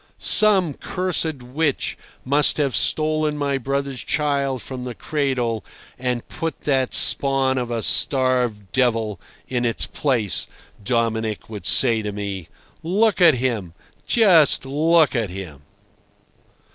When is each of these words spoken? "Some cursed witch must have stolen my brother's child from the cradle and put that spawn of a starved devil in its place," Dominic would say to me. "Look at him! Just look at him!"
"Some 0.17 0.73
cursed 0.73 1.43
witch 1.43 1.95
must 2.25 2.57
have 2.57 2.75
stolen 2.75 3.37
my 3.37 3.59
brother's 3.59 3.99
child 3.99 4.63
from 4.63 4.83
the 4.83 4.95
cradle 4.95 5.63
and 5.99 6.27
put 6.27 6.61
that 6.61 6.95
spawn 6.95 7.59
of 7.59 7.69
a 7.69 7.83
starved 7.83 8.71
devil 8.71 9.21
in 9.47 9.63
its 9.63 9.85
place," 9.85 10.47
Dominic 10.83 11.51
would 11.51 11.67
say 11.67 12.01
to 12.01 12.11
me. 12.11 12.47
"Look 12.81 13.21
at 13.21 13.35
him! 13.35 13.75
Just 14.07 14.65
look 14.65 15.15
at 15.15 15.29
him!" 15.29 15.61